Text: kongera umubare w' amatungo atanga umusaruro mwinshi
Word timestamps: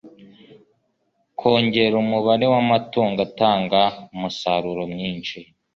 kongera 1.39 1.95
umubare 2.03 2.45
w' 2.51 2.59
amatungo 2.61 3.19
atanga 3.27 3.81
umusaruro 4.15 4.83
mwinshi 4.93 5.39